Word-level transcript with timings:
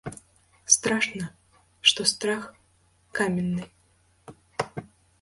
Страшна, 0.75 1.27
што 1.91 2.07
страх 2.15 2.49
каменны. 3.23 3.71